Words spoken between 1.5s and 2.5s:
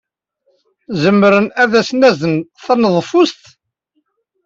ad asen-aznen